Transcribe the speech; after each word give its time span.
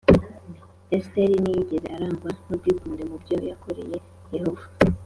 Esiteri 0.95 1.35
ntiyigeze 1.41 1.87
arangwa 1.95 2.29
n 2.45 2.49
ubwikunde 2.55 3.03
mu 3.09 3.17
byo 3.23 3.37
yakoreye 3.49 3.97
Yehova 4.35 4.65